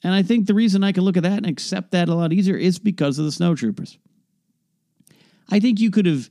[0.02, 2.32] And I think the reason I can look at that and accept that a lot
[2.32, 3.98] easier is because of the snow troopers.
[5.50, 6.30] I think you could have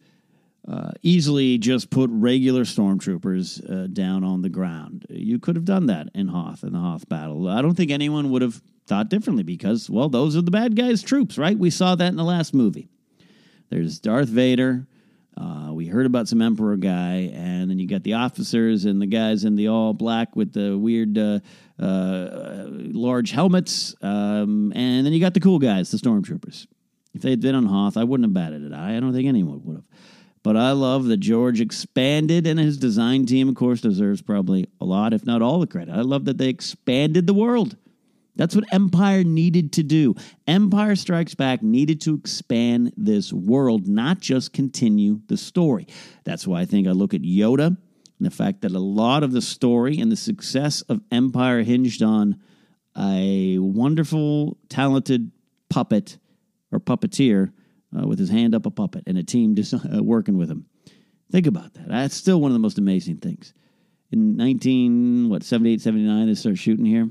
[0.67, 5.05] uh, easily just put regular stormtroopers uh, down on the ground.
[5.09, 7.47] You could have done that in Hoth, in the Hoth battle.
[7.47, 11.03] I don't think anyone would have thought differently because, well, those are the bad guys'
[11.03, 11.57] troops, right?
[11.57, 12.89] We saw that in the last movie.
[13.69, 14.87] There's Darth Vader.
[15.37, 19.05] Uh, we heard about some Emperor guy, and then you got the officers and the
[19.05, 21.39] guys in the all black with the weird uh,
[21.77, 26.67] uh, large helmets, um, and then you got the cool guys, the stormtroopers.
[27.13, 28.95] If they had been on Hoth, I wouldn't have batted an eye.
[28.95, 29.85] I don't think anyone would have.
[30.45, 34.85] But I love that George expanded, and his design team, of course, deserves probably a
[34.85, 35.91] lot, if not all the credit.
[35.91, 37.75] I love that they expanded the world.
[38.35, 40.13] That's what Empire needed to do.
[40.45, 45.87] Empire Strikes Back needed to expand this world, not just continue the story.
[46.25, 47.77] That's why I think I look at Yoda and
[48.19, 52.39] the fact that a lot of the story and the success of Empire hinged on
[52.95, 55.31] a wonderful, talented
[55.71, 56.19] puppet
[56.71, 57.51] or puppeteer
[57.97, 60.65] uh, with his hand up a puppet and a team just uh, working with him.
[61.31, 61.87] Think about that.
[61.87, 63.53] That's still one of the most amazing things.
[64.11, 67.09] In 19, what, 78, 79, they start shooting here.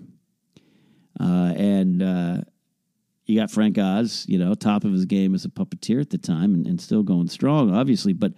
[1.21, 2.41] Uh, and uh,
[3.27, 6.19] you got Frank Oz, you know, top of his game as a puppeteer at the
[6.19, 8.13] time and, and still going strong, obviously.
[8.13, 8.33] But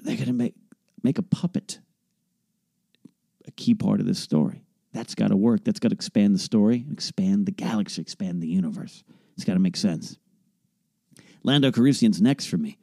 [0.00, 0.54] they're going to make,
[1.02, 1.78] make a puppet
[3.46, 4.62] a key part of this story.
[4.92, 5.64] That's got to work.
[5.64, 9.04] That's got to expand the story, expand the galaxy, expand the universe.
[9.34, 10.16] It's got to make sense.
[11.42, 12.78] Lando Calrissian's next for me.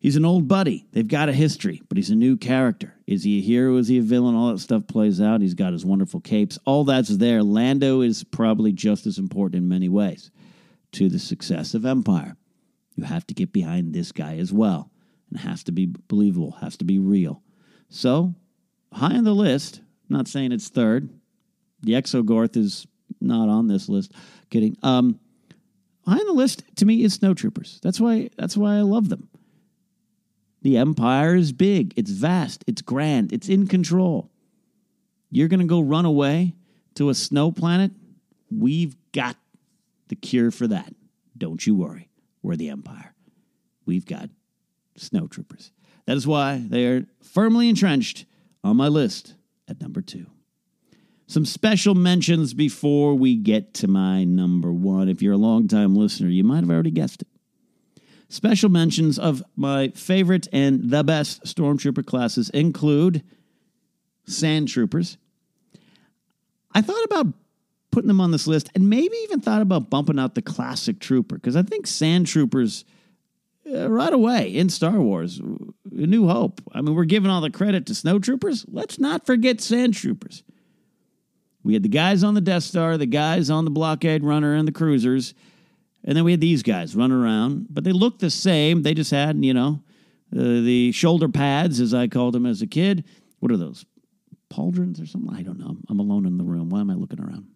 [0.00, 0.86] He's an old buddy.
[0.92, 2.94] They've got a history, but he's a new character.
[3.06, 3.76] Is he a hero?
[3.76, 4.36] Is he a villain?
[4.36, 5.40] All that stuff plays out.
[5.40, 6.56] He's got his wonderful capes.
[6.64, 7.42] All that's there.
[7.42, 10.30] Lando is probably just as important in many ways
[10.92, 12.36] to the success of Empire.
[12.94, 14.90] You have to get behind this guy as well.
[15.30, 17.42] And has to be believable, has to be real.
[17.90, 18.34] So,
[18.92, 21.10] high on the list, not saying it's third.
[21.82, 22.86] The Exogorth is
[23.20, 24.12] not on this list.
[24.48, 24.76] Kidding.
[24.82, 25.20] Um,
[26.08, 27.80] high on the list to me is snowtroopers.
[27.80, 29.28] That's why that's why I love them.
[30.62, 34.30] The empire is big, it's vast, it's grand, it's in control.
[35.30, 36.54] You're going to go run away
[36.94, 37.92] to a snow planet?
[38.50, 39.36] We've got
[40.08, 40.92] the cure for that.
[41.36, 42.08] Don't you worry.
[42.42, 43.14] We're the empire.
[43.86, 44.30] We've got
[44.98, 45.70] snowtroopers.
[46.06, 48.24] That is why they are firmly entrenched
[48.64, 49.34] on my list
[49.68, 50.26] at number 2.
[51.28, 55.10] Some special mentions before we get to my number one.
[55.10, 57.28] If you're a longtime listener, you might have already guessed it.
[58.30, 63.22] Special mentions of my favorite and the best Stormtrooper classes include
[64.26, 65.18] Sand Troopers.
[66.72, 67.26] I thought about
[67.90, 71.34] putting them on this list and maybe even thought about bumping out the classic Trooper
[71.34, 72.86] because I think Sand Troopers
[73.70, 76.62] uh, right away in Star Wars, A New Hope.
[76.72, 78.64] I mean, we're giving all the credit to Snow Troopers.
[78.66, 80.42] Let's not forget Sand Troopers.
[81.68, 84.66] We had the guys on the Death Star, the guys on the blockade runner and
[84.66, 85.34] the cruisers,
[86.02, 87.66] and then we had these guys running around.
[87.68, 88.84] But they looked the same.
[88.84, 89.82] They just had, you know,
[90.34, 93.04] uh, the shoulder pads, as I called them as a kid.
[93.40, 93.84] What are those?
[94.50, 95.36] Pauldrons or something?
[95.36, 95.76] I don't know.
[95.90, 96.70] I'm alone in the room.
[96.70, 97.48] Why am I looking around?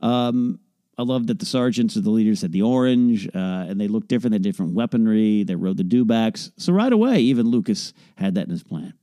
[0.00, 0.58] Um,
[0.98, 4.08] I love that the sergeants or the leaders had the orange, uh, and they looked
[4.08, 4.32] different.
[4.32, 5.44] They had different weaponry.
[5.44, 6.50] They rode the dewbacks.
[6.56, 8.94] So right away, even Lucas had that in his plan.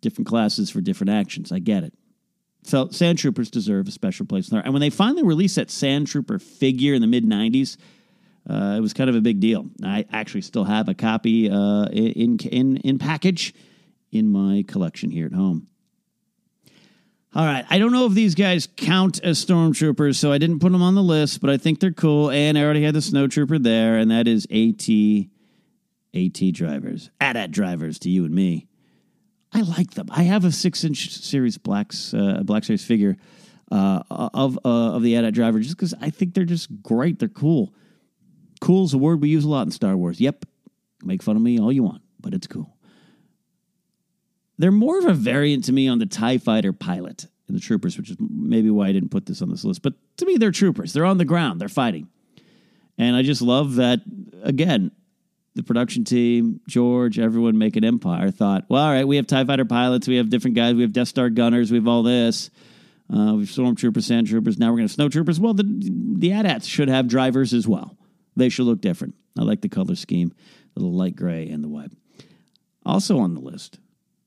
[0.00, 1.50] Different classes for different actions.
[1.50, 1.92] I get it.
[2.64, 4.64] So Sand Troopers deserve a special place in there.
[4.64, 7.76] And when they finally released that Sand Trooper figure in the mid '90s,
[8.48, 9.66] uh, it was kind of a big deal.
[9.82, 13.54] I actually still have a copy uh, in in in package
[14.10, 15.68] in my collection here at home.
[17.34, 20.70] All right, I don't know if these guys count as stormtroopers, so I didn't put
[20.70, 22.30] them on the list, but I think they're cool.
[22.30, 24.88] And I already had the snowtrooper there, and that is AT
[26.14, 28.68] AT drivers, AT-AT drivers to you and me.
[29.54, 30.08] I like them.
[30.10, 33.16] I have a six-inch series blacks uh, Black Series figure
[33.70, 37.20] uh, of uh, of the AT-AT driver just because I think they're just great.
[37.20, 37.72] They're cool.
[38.60, 40.20] Cool is a word we use a lot in Star Wars.
[40.20, 40.44] Yep,
[41.02, 42.76] make fun of me all you want, but it's cool.
[44.58, 47.96] They're more of a variant to me on the TIE fighter pilot and the troopers,
[47.96, 49.82] which is maybe why I didn't put this on this list.
[49.82, 50.92] But to me, they're troopers.
[50.92, 51.60] They're on the ground.
[51.60, 52.08] They're fighting.
[52.96, 54.00] And I just love that,
[54.42, 54.92] again,
[55.54, 59.64] the production team, George, everyone making Empire thought, well, all right, we have TIE fighter
[59.64, 62.50] pilots, we have different guys, we have Death Star gunners, we have all this.
[63.12, 64.58] Uh, we've stormtroopers, sand troopers.
[64.58, 65.38] Now we're going to snow troopers.
[65.38, 65.64] Well, the
[66.16, 67.96] the AT-ATs should have drivers as well.
[68.34, 69.14] They should look different.
[69.38, 70.32] I like the color scheme,
[70.74, 71.92] the light gray and the white.
[72.86, 73.78] Also on the list,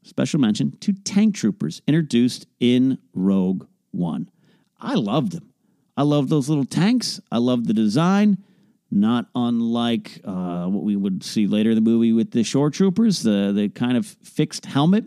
[0.04, 4.30] special mention to tank troopers introduced in Rogue One.
[4.80, 5.52] I loved them.
[5.98, 7.20] I love those little tanks.
[7.32, 8.38] I love the design
[8.90, 13.24] not unlike uh, what we would see later in the movie with the shore troopers,
[13.24, 15.06] the the kind of fixed helmet.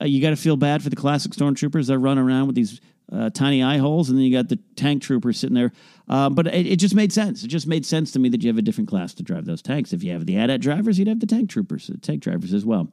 [0.00, 2.80] Uh, you got to feel bad for the classic stormtroopers that run around with these
[3.12, 5.72] uh, tiny eye holes, and then you got the tank troopers sitting there.
[6.08, 7.42] Uh, but it, it, just made sense.
[7.42, 9.62] It just made sense to me that you have a different class to drive those
[9.62, 9.92] tanks.
[9.92, 12.64] If you have the AT-AT drivers, you'd have the tank troopers, the tank drivers as
[12.64, 12.92] well.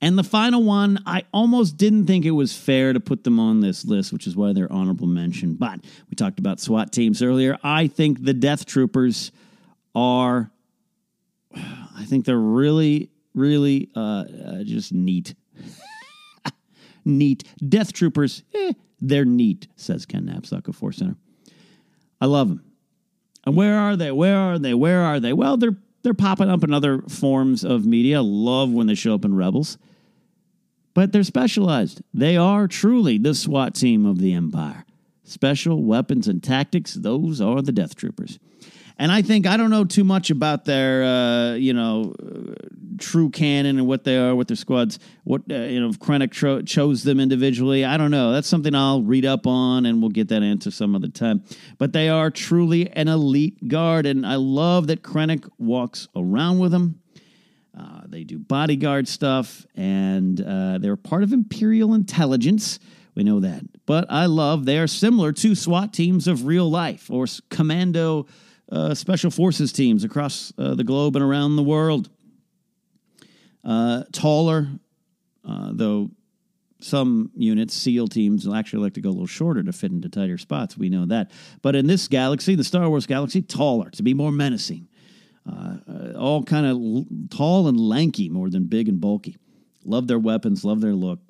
[0.00, 3.60] And the final one, I almost didn't think it was fair to put them on
[3.60, 5.54] this list, which is why they're honorable mention.
[5.54, 5.80] But
[6.10, 7.58] we talked about SWAT teams earlier.
[7.62, 9.32] I think the Death Troopers
[9.94, 10.50] are,
[11.56, 15.34] I think they're really, really uh, uh, just neat.
[17.04, 17.44] neat.
[17.66, 21.16] Death Troopers, eh, they're neat, says Ken Napzok of Force Center.
[22.20, 22.64] I love them.
[23.46, 24.10] And where are they?
[24.10, 24.74] Where are they?
[24.74, 25.32] Where are they?
[25.32, 28.22] Well, they're they're popping up in other forms of media.
[28.22, 29.78] love when they show up in Rebels.
[30.92, 32.02] But they're specialized.
[32.12, 34.84] They are truly the SWAT team of the Empire.
[35.24, 38.38] Special weapons and tactics, those are the Death Troopers.
[38.96, 42.14] And I think I don't know too much about their, uh, you know,
[42.98, 45.00] true canon and what they are with their squads.
[45.24, 48.32] What uh, you know, if Krennic tro- chose them individually, I don't know.
[48.32, 51.42] That's something I'll read up on, and we'll get that answer some other time.
[51.78, 56.70] But they are truly an elite guard, and I love that Krennic walks around with
[56.70, 57.00] them.
[57.76, 62.78] Uh, they do bodyguard stuff, and uh, they're part of Imperial intelligence.
[63.16, 63.64] We know that.
[63.86, 68.26] But I love they are similar to SWAT teams of real life or commando
[68.70, 72.08] uh, special forces teams across uh, the globe and around the world.
[73.62, 74.68] Uh, taller,
[75.48, 76.10] uh, though
[76.80, 80.08] some units, SEAL teams, will actually like to go a little shorter to fit into
[80.08, 80.76] tighter spots.
[80.76, 81.30] We know that.
[81.62, 84.88] But in this galaxy, the Star Wars galaxy, taller, to be more menacing.
[85.50, 89.36] Uh, all kind of l- tall and lanky more than big and bulky.
[89.84, 91.20] Love their weapons, love their look.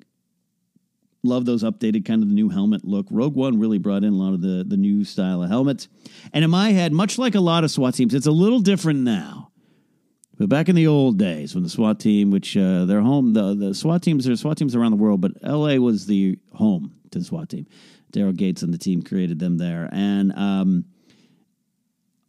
[1.25, 3.07] Love those updated kind of the new helmet look.
[3.09, 5.87] Rogue One really brought in a lot of the, the new style of helmets.
[6.33, 8.99] And in my head, much like a lot of SWAT teams, it's a little different
[8.99, 9.51] now.
[10.37, 13.55] But back in the old days, when the SWAT team, which uh, their home, the,
[13.55, 17.19] the SWAT teams, there's SWAT teams around the world, but LA was the home to
[17.19, 17.65] the SWAT team.
[18.11, 19.89] Daryl Gates and the team created them there.
[19.91, 20.85] And um,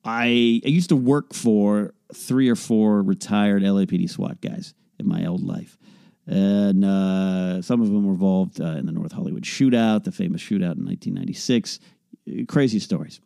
[0.05, 5.27] I, I used to work for three or four retired LAPD SWAT guys in my
[5.27, 5.77] old life
[6.27, 10.43] and uh, some of them were involved uh, in the North Hollywood shootout, the famous
[10.43, 11.79] shootout in 1996.
[12.49, 13.21] Crazy stories.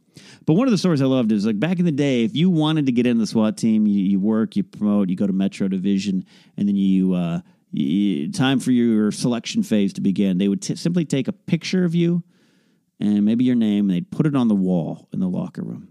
[0.45, 2.51] But one of the stories I loved is like back in the day, if you
[2.51, 5.33] wanted to get in the SWAT team, you, you work, you promote, you go to
[5.33, 6.27] Metro Division,
[6.57, 7.41] and then you, uh,
[7.73, 10.39] you time for your selection phase to begin.
[10.39, 12.23] They would t- simply take a picture of you
[12.99, 15.89] and maybe your name, and they'd put it on the wall in the locker room.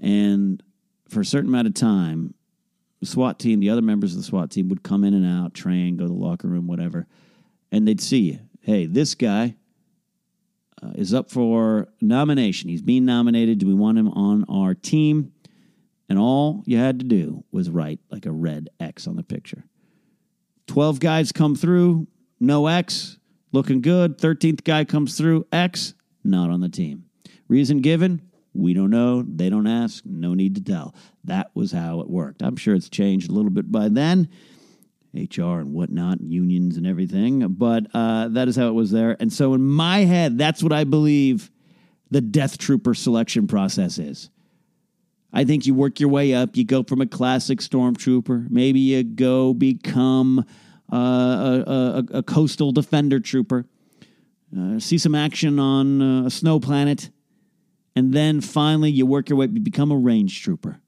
[0.00, 0.62] And
[1.08, 2.34] for a certain amount of time,
[3.06, 5.96] SWAT team, the other members of the SWAT team would come in and out, train,
[5.96, 7.06] go to the locker room, whatever,
[7.70, 8.40] and they'd see.
[8.60, 9.56] Hey, this guy
[10.82, 12.68] uh, is up for nomination.
[12.68, 13.58] He's being nominated.
[13.58, 15.32] Do we want him on our team?
[16.08, 19.64] And all you had to do was write like a red X on the picture.
[20.66, 22.06] 12 guys come through,
[22.40, 23.18] no X,
[23.52, 24.18] looking good.
[24.18, 25.94] 13th guy comes through, X,
[26.24, 27.04] not on the team.
[27.48, 28.27] Reason given,
[28.58, 29.22] we don't know.
[29.22, 30.04] They don't ask.
[30.04, 30.94] No need to tell.
[31.24, 32.42] That was how it worked.
[32.42, 34.28] I'm sure it's changed a little bit by then.
[35.14, 37.46] HR and whatnot, unions and everything.
[37.50, 39.16] But uh, that is how it was there.
[39.20, 41.52] And so in my head, that's what I believe
[42.10, 44.28] the Death Trooper selection process is.
[45.32, 46.56] I think you work your way up.
[46.56, 48.50] You go from a classic stormtrooper.
[48.50, 50.44] Maybe you go become
[50.92, 53.66] uh, a, a, a, coastal defender trooper.
[54.58, 57.10] Uh, see some action on uh, a snow planet
[57.98, 60.80] and then finally, you work your way, you become a range trooper.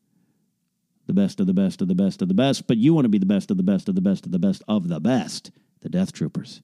[1.08, 3.08] The best of the best of the best of the best, but you want to
[3.08, 5.50] be the best of the best of the best of the best of the best,
[5.80, 6.62] the Death Troopers.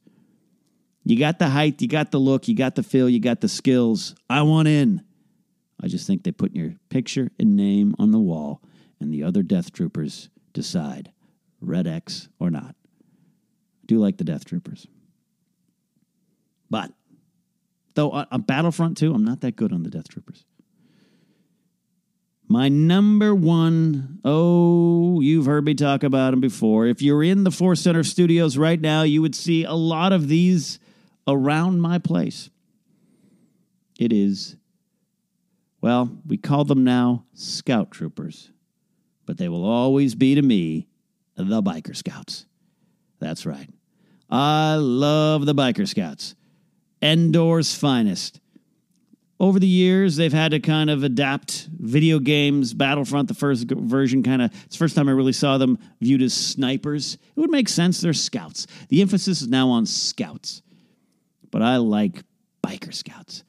[1.02, 3.48] You got the height, you got the look, you got the feel, you got the
[3.48, 4.14] skills.
[4.30, 5.02] I want in.
[5.82, 8.62] I just think they put your picture and name on the wall,
[9.00, 11.10] and the other Death Troopers decide
[11.60, 12.76] red X or not.
[13.82, 14.86] I do like the Death Troopers.
[16.70, 16.92] But
[17.96, 20.44] Though on Battlefront 2, I'm not that good on the Death Troopers.
[22.46, 26.86] My number one, oh, you've heard me talk about them before.
[26.86, 30.28] If you're in the Force Center studios right now, you would see a lot of
[30.28, 30.78] these
[31.26, 32.50] around my place.
[33.98, 34.56] It is,
[35.80, 38.50] well, we call them now Scout Troopers,
[39.24, 40.86] but they will always be to me
[41.34, 42.44] the Biker Scouts.
[43.20, 43.70] That's right.
[44.28, 46.34] I love the Biker Scouts.
[47.06, 48.40] Endor's finest.
[49.38, 52.74] Over the years, they've had to kind of adapt video games.
[52.74, 56.20] Battlefront, the first version, kind of, it's the first time I really saw them viewed
[56.20, 57.14] as snipers.
[57.14, 58.00] It would make sense.
[58.00, 58.66] They're scouts.
[58.88, 60.62] The emphasis is now on scouts.
[61.52, 62.24] But I like
[62.66, 63.44] biker scouts.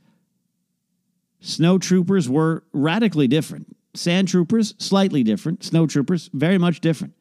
[1.39, 3.75] Snow troopers were radically different.
[3.95, 5.63] Sand troopers, slightly different.
[5.63, 7.15] Snow troopers, very much different.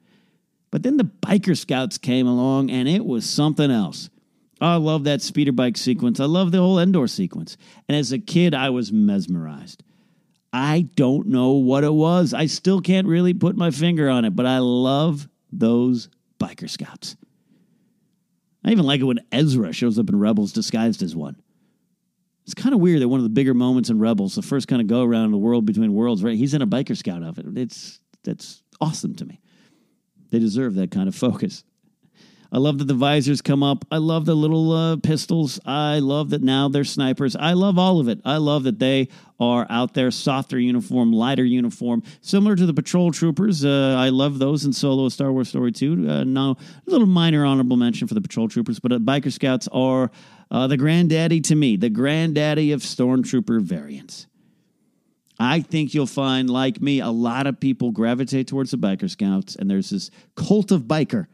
[0.71, 4.11] But then the biker scouts came along and it was something else.
[4.61, 6.19] I love that speeder bike sequence.
[6.19, 7.57] I love the whole Endor sequence.
[7.89, 9.83] And as a kid, I was mesmerized.
[10.53, 12.33] I don't know what it was.
[12.33, 17.17] I still can't really put my finger on it, but I love those biker scouts.
[18.65, 21.37] I even like it when Ezra shows up in Rebels disguised as one.
[22.45, 24.81] It's kind of weird that one of the bigger moments in Rebels, the first kind
[24.81, 26.37] of go around the world between worlds, right?
[26.37, 27.47] He's in a biker scout outfit.
[27.57, 29.41] It's that's awesome to me.
[30.31, 31.65] They deserve that kind of focus.
[32.53, 33.85] I love that the visors come up.
[33.91, 35.59] I love the little uh, pistols.
[35.67, 37.35] I love that now they're snipers.
[37.35, 38.21] I love all of it.
[38.25, 43.11] I love that they are out there, softer uniform, lighter uniform, similar to the patrol
[43.11, 43.65] troopers.
[43.65, 46.09] Uh, I love those in Solo Star Wars Story 2.
[46.09, 49.69] Uh, now, a little minor honorable mention for the patrol troopers, but uh, biker scouts
[49.73, 50.11] are
[50.51, 54.27] uh, the granddaddy to me, the granddaddy of stormtrooper variants.
[55.39, 59.55] I think you'll find, like me, a lot of people gravitate towards the biker scouts,
[59.57, 61.27] and there's this cult of biker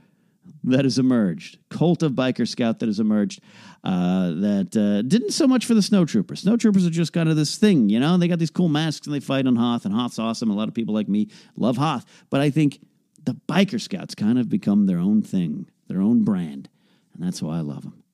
[0.65, 3.41] that has emerged, cult of biker scout that has emerged.
[3.85, 6.41] Uh, that uh, didn't so much for the snow troopers.
[6.41, 8.17] Snow troopers are just kind of this thing, you know.
[8.17, 10.51] They got these cool masks and they fight on Hoth, and Hoth's awesome.
[10.51, 12.79] A lot of people like me love Hoth, but I think
[13.25, 16.69] the biker scouts kind of become their own thing, their own brand,
[17.13, 18.05] and that's why I love them.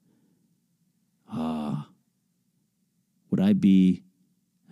[1.30, 1.84] Ah, uh,
[3.30, 4.04] would I be?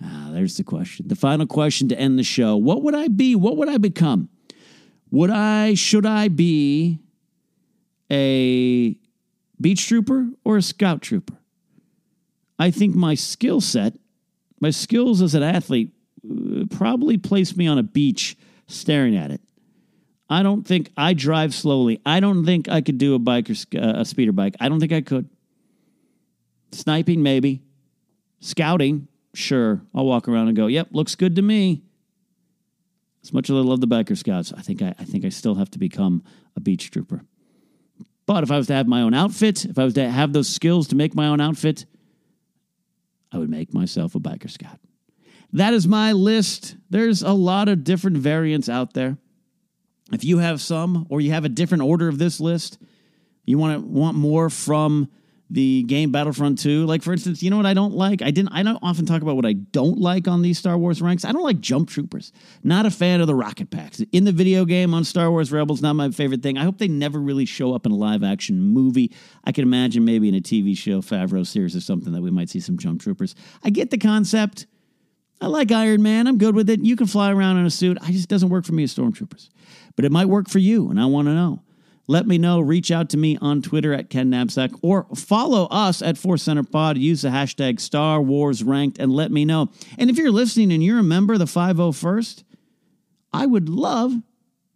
[0.03, 1.09] Ah, there's the question.
[1.09, 3.35] The final question to end the show: What would I be?
[3.35, 4.31] What would I become?
[5.11, 5.75] Would I?
[5.75, 7.01] Should I be?
[8.11, 8.97] A
[9.61, 11.37] beach trooper or a scout trooper.
[12.59, 13.95] I think my skill set,
[14.61, 15.93] my skills as an athlete,
[16.29, 18.37] uh, probably place me on a beach
[18.67, 19.41] staring at it.
[20.29, 22.01] I don't think I drive slowly.
[22.05, 24.57] I don't think I could do a bike or uh, a speeder bike.
[24.59, 25.29] I don't think I could.
[26.73, 27.63] Sniping, maybe.
[28.41, 29.83] Scouting, sure.
[29.95, 31.83] I'll walk around and go, "Yep, looks good to me."
[33.23, 35.57] As much as I love the biker scouts, I think I, I think I still
[35.57, 36.23] have to become
[36.55, 37.25] a beach trooper.
[38.27, 40.49] But if I was to have my own outfit, if I was to have those
[40.49, 41.87] skills to make my own outfit,
[43.33, 44.81] I would make myself a biker scout.
[45.53, 46.77] That is my list.
[46.91, 49.17] There's a lot of different variants out there.
[50.13, 52.79] If you have some or you have a different order of this list,
[53.45, 55.09] you want to want more from
[55.51, 56.87] the game Battlefront 2.
[56.87, 58.23] Like for instance, you know what I don't like?
[58.23, 61.01] I didn't I don't often talk about what I don't like on these Star Wars
[61.01, 61.25] ranks.
[61.25, 62.33] I don't like jump troopers.
[62.65, 64.01] Not a fan of the rocket packs.
[64.13, 66.59] In the video game on Star Wars Rebels, not my favorite thing.
[66.59, 69.13] I hope they never really show up in a live action movie.
[69.45, 72.51] I can imagine maybe in a TV show, Favreau series or something that we might
[72.51, 73.35] see some jump troopers.
[73.63, 74.67] I get the concept.
[75.41, 76.27] I like Iron Man.
[76.27, 76.81] I'm good with it.
[76.81, 77.99] You can fly around in a suit.
[78.01, 79.51] I just doesn't work for me as stormtroopers.
[79.95, 81.63] But it might work for you, and I want to know.
[82.09, 82.61] Let me know.
[82.61, 86.63] Reach out to me on Twitter at Ken Napzok or follow us at Force Center
[86.63, 86.99] Pod.
[86.99, 89.71] Use the hashtag Star Wars Ranked and let me know.
[89.99, 92.45] And if you're listening and you're a member of the 501st,
[93.33, 94.13] I would love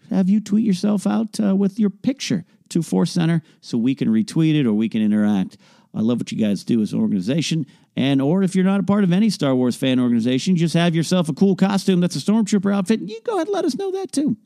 [0.09, 3.95] to have you tweet yourself out uh, with your picture to Force Center so we
[3.95, 5.57] can retweet it or we can interact.
[5.95, 7.66] I love what you guys do as an organization.
[7.97, 10.95] And or if you're not a part of any Star Wars fan organization, just have
[10.95, 13.01] yourself a cool costume that's a stormtrooper outfit.
[13.01, 14.37] You go ahead and let us know that too.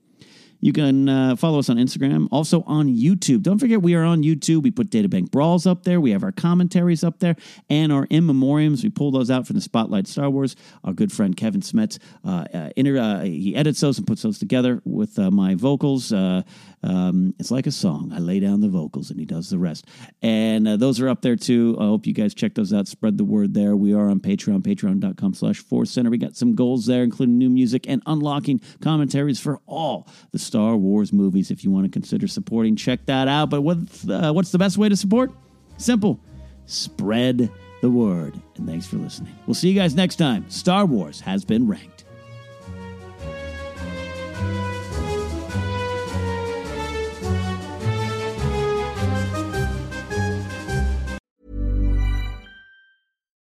[0.61, 3.43] You can uh, follow us on Instagram, also on YouTube.
[3.43, 4.63] Don't forget, we are on YouTube.
[4.63, 6.01] We put Databank Brawls up there.
[6.01, 7.37] We have our commentaries up there
[7.69, 8.83] and our in memoriams.
[8.83, 10.57] We pull those out from the Spotlight Star Wars.
[10.83, 14.39] Our good friend Kevin Smets, uh, uh, inter, uh, he edits those and puts those
[14.39, 16.13] together with uh, my vocals.
[16.13, 16.43] Uh,
[16.83, 18.13] um, it's like a song.
[18.15, 19.87] I lay down the vocals and he does the rest.
[20.23, 21.77] And those are up there too.
[21.79, 22.89] I hope you guys check those out.
[22.89, 23.77] Spread the word there.
[23.77, 26.11] We are on Patreon, patreon.com slash Force Center.
[26.11, 30.77] We got some goals there, including new music and unlocking commentaries for all the Star
[30.77, 31.51] Wars movies.
[31.51, 33.51] If you want to consider supporting, check that out.
[33.51, 35.33] But what's, uh, what's the best way to support?
[35.77, 36.21] Simple.
[36.67, 38.41] Spread the word.
[38.57, 39.35] And thanks for listening.
[39.47, 40.49] We'll see you guys next time.
[40.51, 41.94] Star Wars has been ranked.